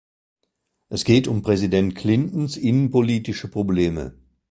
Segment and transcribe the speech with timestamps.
[0.89, 4.15] Es geht um Präsident Clintons innenpolitische Probleme.